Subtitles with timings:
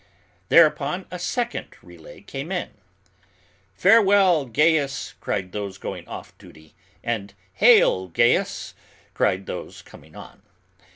[0.49, 2.71] Thereupon a second relay came in.
[3.75, 8.73] "Farewell, Gaius," cried those going off duty, and "Hail, Gaius,"
[9.13, 10.41] cried those coming on.